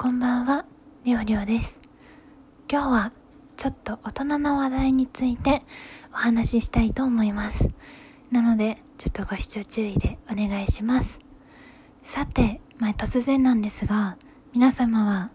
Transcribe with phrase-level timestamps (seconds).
[0.00, 0.64] こんばんは、
[1.02, 1.80] りょうりょうです。
[2.70, 3.12] 今日は
[3.56, 5.64] ちょっと大人の話題について
[6.12, 7.68] お話ししたいと思います。
[8.30, 11.18] なので、ちょっとご視聴注意でお願いします。
[12.04, 14.16] さて、まあ、突然なんですが、
[14.52, 15.32] 皆様は、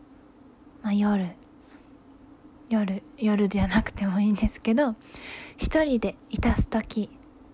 [0.82, 1.32] まあ、夜、
[2.70, 4.95] 夜、夜じゃなくてもいいんですけど、
[5.57, 7.09] 一人でいたすとき、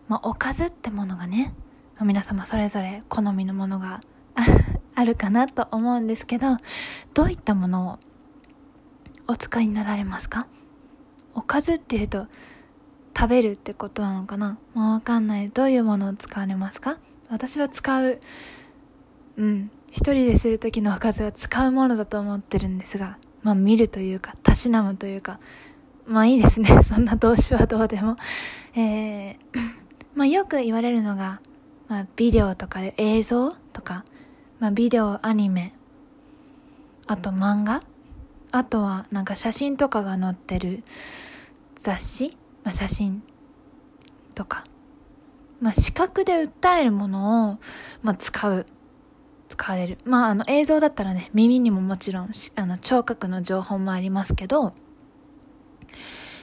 [0.07, 1.55] まあ、おかずってものがね、
[2.01, 3.99] 皆様それぞれ好みのものが
[4.99, 6.57] あるかなと思うんですけど、
[7.13, 7.99] どういったものを
[9.27, 10.45] お使いになられますか？
[11.33, 12.27] おかずっていうと、
[13.17, 14.57] 食べるってことなのかな？
[14.73, 15.47] もうわかんない。
[15.49, 16.97] どういうものを使われますか？
[17.29, 18.19] 私は使う、
[19.37, 25.39] うん、一人でする時のおかずは使うものだと思ってるんですが、まあ見るというか、たしなむというか、
[26.07, 26.67] まあいいですね。
[26.83, 28.17] そんな動詞はどうでも。
[28.75, 29.37] えー、
[30.13, 31.39] まあよく言われるのが、
[31.87, 34.03] まあビデオとか映像とか、
[34.59, 35.73] まあビデオ、アニメ、
[37.07, 37.83] あと漫画
[38.51, 40.83] あとはなんか写真とかが載ってる
[41.75, 43.23] 雑誌、まあ、写真
[44.35, 44.65] とか。
[45.61, 47.57] まあ視覚で訴えるものを、
[48.01, 48.65] まあ使う。
[49.47, 49.97] 使われる。
[50.05, 54.73] まああの映像だったらね、耳にももちろんしあの聴覚の情報もありますけど、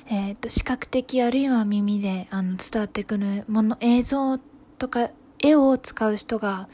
[0.08, 4.38] えっ、と、視覚的あるいは耳であの伝わってくるもの、映像
[4.78, 6.68] とか絵を使う人が、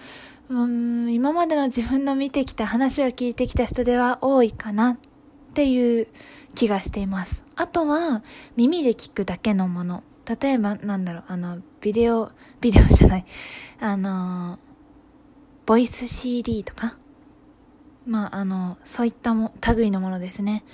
[0.53, 4.98] うん、今までの自分の見てきた話を聞いてきた人では多いかなっ
[5.55, 6.09] ていう
[6.55, 7.47] 気がしています。
[7.56, 8.22] あとは、
[8.55, 10.03] 耳で聞くだけのもの。
[10.42, 13.25] 例えば、なんだろう、あの、ビデオ、ビデオじゃない、
[13.81, 14.59] あの、
[15.64, 16.98] ボイス CD とか。
[18.05, 20.64] まあ、あの、そういったも、類のものですね。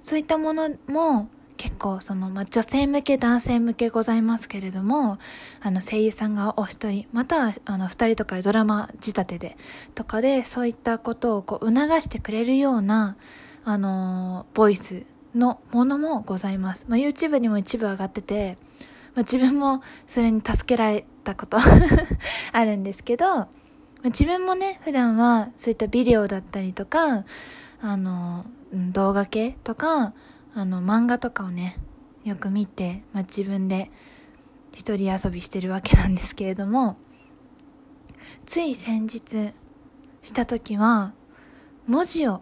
[0.00, 1.28] そういったものも、
[1.64, 5.16] 結構その、まあ、女性向け、男性向けございますけれども、
[5.62, 9.56] あの、声優さんがお一人、または、あの、二人とかドラマ仕立てで、
[9.94, 13.16] とかで、そういったことをこう、促してくれるような、
[13.64, 16.84] あのボイスのものもございます。
[16.86, 18.58] まあ、YouTube にも一部上がってて、
[19.14, 21.56] まあ、自分もそれに助けられたこと
[22.52, 23.48] あるんですけど、まあ、
[24.08, 27.24] 自分もね、普段はそういったビデオだったりとか、
[27.80, 28.44] あの、
[28.74, 30.12] うん動画系とか、
[30.54, 31.76] あの、漫画とかをね、
[32.24, 33.90] よく見て、まあ、自分で
[34.72, 36.96] 一人遊びしてるわけなんですけれども、
[38.46, 39.52] つい先日
[40.22, 41.12] した時は、
[41.86, 42.40] 文字を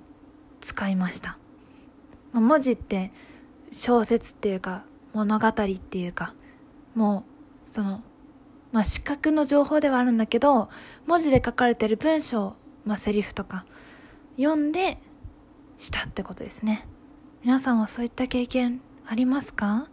[0.60, 1.38] 使いました。
[2.32, 3.10] まあ文字って
[3.70, 6.34] 小説っていうか物語っていうか、
[6.94, 7.24] も
[7.66, 8.02] う、その、
[8.72, 10.70] まあ、視覚の情報ではあるんだけど、
[11.06, 13.64] 文字で書かれてる文章、まあ、セリフとか、
[14.36, 14.98] 読んで、
[15.78, 16.86] したってことですね。
[17.44, 19.88] 皆さんはそういった経験ありますか？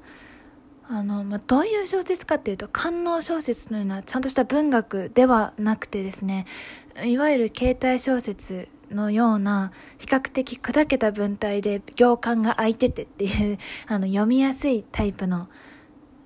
[0.88, 6.46] あの、まあ、どういう小説かっていうと、官能小説のようなちゃんとした文学ではなくてですね、
[7.04, 15.48] いわゆる携帯小説のような、比較的砕けた文体で行間が空いててっていう、 あの、読みやすいタイプの、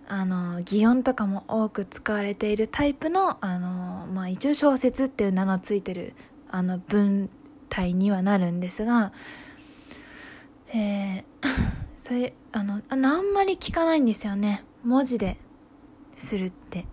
[0.09, 6.15] あの、擬音とかも多く使われているタイプの、あの、まあ、一応小説っていう名のついてる、
[6.49, 7.29] あの、文
[7.69, 9.13] 体にはなるんですが、
[10.73, 11.23] えー、
[11.97, 14.63] それ、あの、あのあんまり聞かないんですよね。
[14.83, 15.37] 文字で
[16.15, 16.85] するって。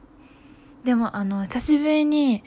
[0.84, 2.44] でも、あの、久しぶりに、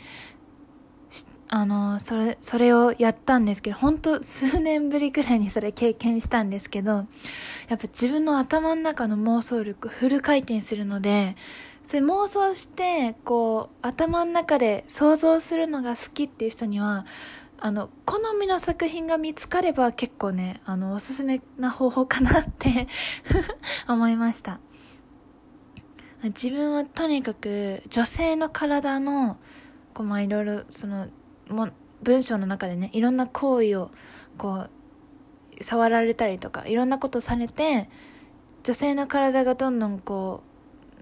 [1.48, 7.06] あの、それ、それをやったんですけど、本当数年ぶりくらいにそれ経験したんですけど、やっ
[7.78, 11.36] ぱ自分の頭の中の妄想力フル回転するので、
[11.84, 17.06] それ妄想して、こう、頭の中で想像するのが好きっていう人には、
[17.66, 22.90] あの、好みの作品が見つかれば結構ね、あの、おすすめな方法かなって
[23.88, 24.60] 思いました。
[26.24, 29.38] 自分はとにかく女性の体の、
[29.94, 31.08] こう、まあ、いろいろ、その、
[31.48, 31.70] も、
[32.02, 33.92] 文章の中でね、いろんな行為を、
[34.38, 34.68] こ
[35.58, 37.90] う、触られたりとか、いろんなことされて、
[38.64, 40.53] 女性の体がどんどんこう、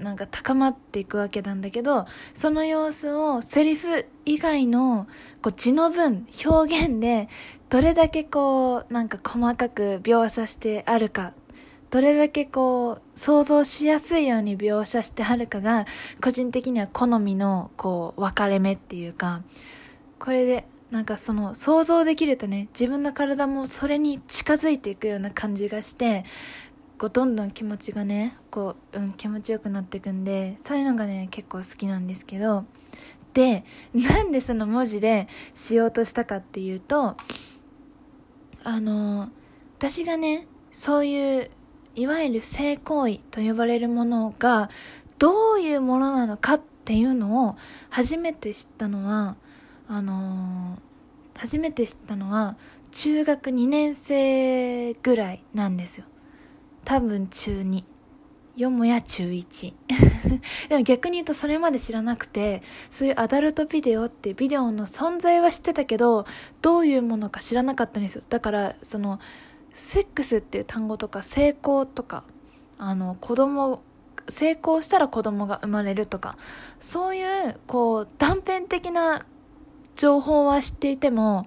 [0.02, 5.08] なんか高まっていくわけなんだけど、その様子をセリフ以外の、
[5.42, 7.30] こう、字の文、表現で、
[7.70, 11.34] どれだけこう、なんか細かく描写してあるか、
[11.92, 15.86] どれだけこう、想像しやすいように描写してあるかが、
[16.24, 19.42] 個人的には好みの、こう、分かれ目っていうか、
[20.18, 26.26] これで、なんかその、想像できるとね、自分の体もそれに近づいていくような感じがして、
[27.02, 32.66] こう、どんどん気持ちがね、こう、うん、気持ちよくなっていくんで、そういうのがね、結構好きなんですけど、
[33.34, 33.66] で、
[33.96, 37.16] なんでその文字でしようとしたかっていうと、
[38.64, 39.30] あの、
[39.80, 41.50] 私がね、そういう、
[41.96, 44.70] いわゆる性行為と呼ばれるものが、
[45.18, 47.56] どういうものなのかっていうのを
[47.90, 49.38] 初めて知ったのは、
[49.88, 50.78] あの
[51.36, 52.56] 初めて知ったのは
[52.92, 56.06] 中学2年生ぐらいなんですよ。
[56.84, 57.84] 多分中2
[58.56, 59.74] よもや中1
[60.70, 66.26] でも逆に言うとそれまで知らなくてそういうアダルトビデオってビデオの存在は知ってたけど
[66.62, 68.24] どういうものか知らなかったんですよ。
[68.30, 69.20] だからその
[69.74, 72.24] セックスっていう単語とか成功とか
[72.78, 73.82] あの子供
[74.28, 76.38] 成功したら子供が生まれるとか
[76.80, 79.26] そういうこう断片的な
[79.96, 81.46] 情報は知っていても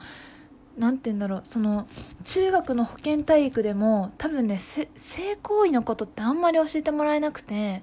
[0.79, 1.87] 何て言うんだろうその
[2.25, 4.89] 中学の保健体育でも多分ね性
[5.37, 7.83] 行為のことってあんまり教えてもらえなくて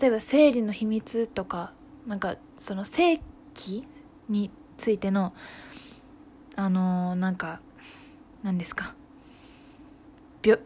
[0.00, 1.72] 例えば生理の秘密とか
[2.06, 3.18] なんかその性
[3.54, 3.86] 器
[4.28, 5.34] についての
[6.56, 7.60] あのー、なんか
[8.42, 8.94] 何ですか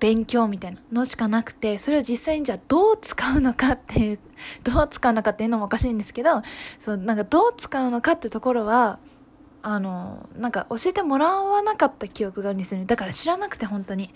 [0.00, 4.18] 勉強みたいなのしかなくてそれを実際にじゃあどう使うのかっていう
[4.64, 6.42] どう使うのかっていうのもおかしいんですけど
[6.78, 8.98] そうなんかどう使うのかってところは
[9.68, 12.86] あのなんか教えてもらわなかった記憶があるんですよね。
[12.86, 14.14] だから知らなくて本当に。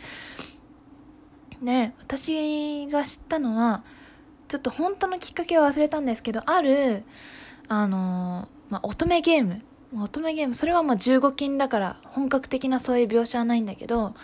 [1.61, 3.83] で私が知ったのは
[4.47, 7.03] ちょっと本当のきっかけは忘れたんですけどある
[7.67, 9.63] あの、まあ、乙女ゲーム。
[9.93, 14.15] 乙女ゲームそれはまあ15金だから本格的なそういう描写はないんだけど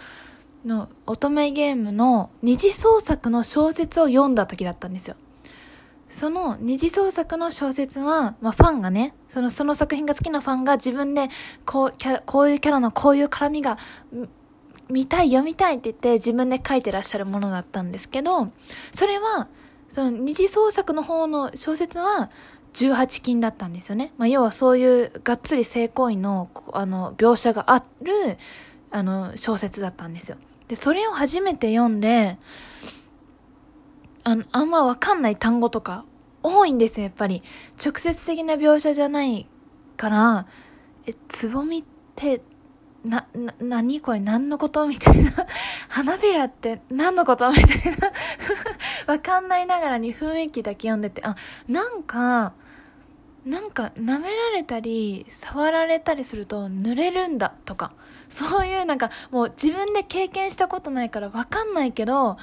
[0.65, 5.17] の乙女ゲームの二次創作の小説を読んだ時だったんですよ。
[6.09, 11.29] その二次創作の小説は、まあ、ファンがね、その、その作品が好きなファンが自分で、
[11.65, 13.77] こう、キャこういうキャラのこういう絡みが、
[14.89, 18.53] 見たい、読みたいって言って自分で書いてらっしゃるものだったんですけど、
[18.95, 19.49] それは、
[19.89, 22.31] その二次創作の方の小説は、
[22.73, 24.13] 18禁だったんですよね。
[24.19, 28.37] まあ、要はそういうがっつり性行為の、あの、描写がある、
[28.91, 30.37] あの、小説だったんですよ。
[30.69, 32.39] で、それを初めて読んで、
[34.27, 36.05] あの、あんまわかんない単語とか
[36.43, 37.45] 多いんですよ、やっぱり。
[37.83, 39.47] 直接的な描写じゃない
[39.97, 40.47] から、
[41.07, 41.85] え、つぼみっ
[42.17, 42.41] て、
[43.05, 45.47] な、な、何これ何のことみたいな。
[45.89, 48.11] 花びらって何のことみたいな。
[49.15, 51.37] わかんないながらに雰囲気だけ読んでて、あ、
[51.69, 52.55] なんか、
[53.45, 57.93] なんか舐められたり触られたりすると濡れるんだとか
[58.29, 62.39] そういうなんかもう自分で経験したことないからわかんないけど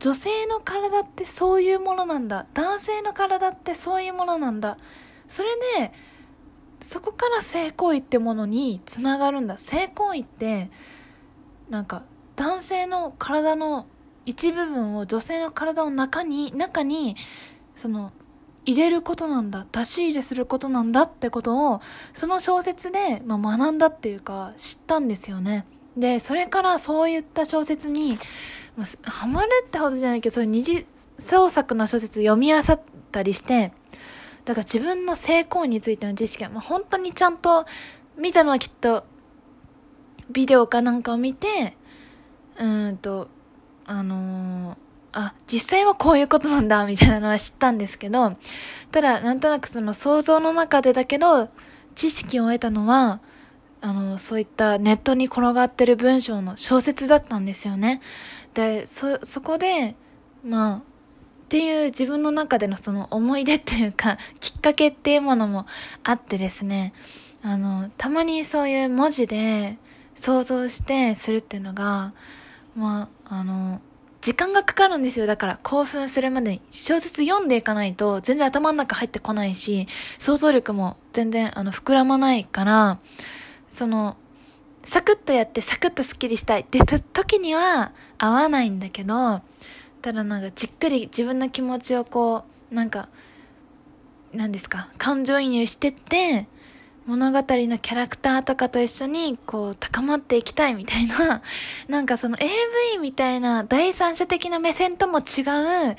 [0.00, 2.46] 女性の体ってそういうものなんだ。
[2.54, 4.78] 男性の体ってそういうものなんだ。
[5.28, 5.92] それで
[6.80, 9.58] そこから性行為ってものにつながるんだ。
[9.58, 10.70] 性行為って
[11.68, 12.04] なんか
[12.36, 13.86] 男性の体の
[14.24, 17.16] 一部分を女性の体の中に中に
[17.74, 18.12] その
[18.64, 19.66] 入れることなんだ。
[19.72, 21.80] 出し入れすることなんだってことを
[22.12, 25.66] その小説で、まあ、学んだっていうか知ったんですよね。
[25.96, 28.18] でそれからそういった小説に
[28.78, 30.86] まあ、ハマるってほどじゃないけど、そういう二次
[31.18, 32.80] 創作の小説読み漁っ
[33.10, 33.72] たりして、
[34.44, 37.66] だから自分の成功についての知識は、まあ、本当にちゃんと
[38.16, 39.04] 見たのはきっと、
[40.30, 41.76] ビデオかなんかを見て、
[42.56, 43.28] うんと、
[43.84, 44.76] あのー、
[45.10, 48.36] あ、実際はこういうことなんだ、みたいなのは知ったんですけど、
[48.92, 51.48] ただ、なんとなくその想像の中でだけど、
[51.96, 53.20] 知識を得たのは、
[53.80, 58.00] あの、そういったネットに転がってる文章の小説だったんですよね。
[58.58, 59.94] でそそこで
[60.44, 60.80] まあっ
[61.48, 65.64] ていう自分の中でのその思い出っていうかきっかけっていうものも
[66.02, 66.92] あってですね
[67.40, 69.78] あのたまにそういう文字で
[70.16, 72.14] 想像してするっていうのが
[72.74, 73.80] まああの
[74.22, 75.26] 時間がかかるんですよ。
[75.26, 79.86] だから興奮するまで小説読んでいかないと全然頭の中入ってこないし、
[80.18, 82.98] 想像力も全然あの膨らまないから、
[83.68, 84.16] その
[84.88, 86.62] サクッとやってサクッとスッキリしたい。
[86.62, 89.42] って時には合わないんだけど、
[90.00, 93.10] ただなんかじっくり自分の気持ちをこう、なんか、
[94.32, 96.48] 何ですか、感情移入してって、
[97.04, 101.42] 物語のキャラクターとかと一緒にこう高まっていきたいみたいな、
[101.86, 105.42] なんかその AV みたいな第三者的な目線とも違
[105.90, 105.96] う、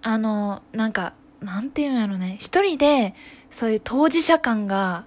[0.00, 3.16] あの、なんか、なんていうんやろね、一人で
[3.50, 5.06] そういう当事者感が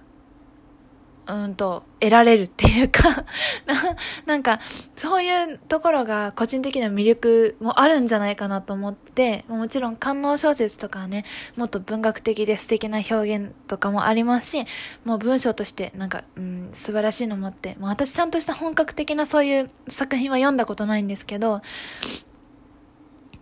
[1.28, 3.24] うんと、得られるっていうか
[3.66, 4.60] な、なんか、
[4.94, 11.24] そういうところが個人的な魅力もあるんじゃないかなと思って、もちろん官能小説とかはね、
[11.56, 14.66] もっと文学的で素敵な表現とかもありますし、
[15.04, 21.60] もう文章としてなんか、うん、素晴らしいのもあって、もう私ちゃんとした本格的なそういう作品は読んだことないんですけど、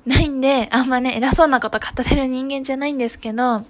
[0.06, 3.64] ないんで、あんまね、偉そうなこと語れる人間じゃないんですけど、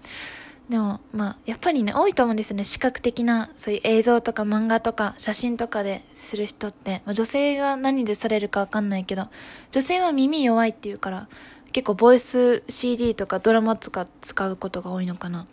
[0.69, 2.65] でも、まあ、やっぱりね、多いと思うんですよね。
[2.65, 7.03] 視覚的な、そういう映像とか漫画とか写真とかでする人って。
[7.05, 9.29] まあ、女性が何でされるかわかんないけど、
[9.73, 11.29] 女性は耳弱いっていうから、
[11.73, 15.47] 結構ボイス CD とかドラマとか使うことが多いのかな。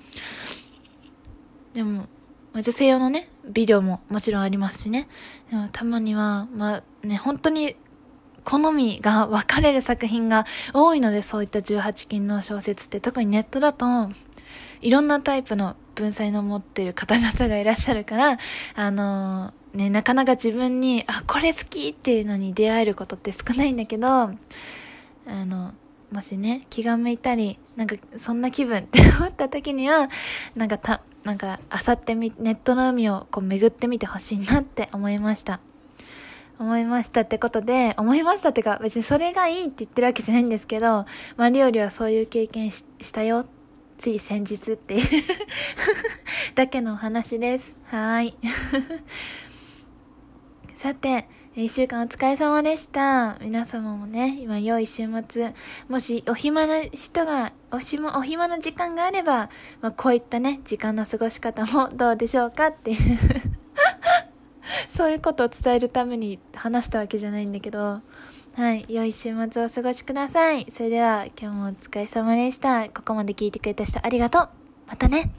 [1.73, 2.07] でも、
[2.53, 5.09] まあ、女性用のね、ビデオももちろんありますしね。
[5.49, 7.75] でもたまには、まあね、本当に
[8.43, 14.09] 好みが分かれる作品が多いので、そういった18禁の小説って特にネットだと、
[14.81, 18.38] いろんなタイプの文才の持ってる方々がいらっしゃるから、
[18.75, 24.35] あのー、ね、なかなか自分に、あ、これ好きっていうのに出会えることって少ないんだけど、あ
[25.27, 25.73] の、
[26.11, 30.09] もしね、気が向いたり、なんか、そんな気分って思った時には、
[30.55, 35.61] なんかた、なんか、あさってみ、ネットの海をこう巡ってみてほしいなって思いました。
[36.59, 41.05] 思いましたってことで、思いましたってか、別にそれがいいって言ってるわけじゃないんですけど、
[41.38, 43.60] まあ、りょうりはそういう経験したよって、
[44.01, 45.24] つい先日っていう
[46.55, 47.75] だけのお話です。
[47.86, 48.36] はい。
[50.75, 53.38] さて、一週間お疲れ様でした。
[53.41, 55.53] 皆様もね、今良い週末、
[55.88, 62.98] もしお暇な人が、おしも、お暇な時間があれば、まあ、こういったね、時間の過ごし方も どうでしょうかっていう
[64.89, 68.01] そういうことを伝えるために話したわけじゃないんだけど、
[68.53, 68.86] はい。
[68.89, 70.67] 良い週末をお過ごしください。
[70.75, 72.89] それでは、今日もお疲れ様でした。
[72.89, 74.50] ここまで聞いてくれた人ありがとう。
[74.88, 75.31] またね。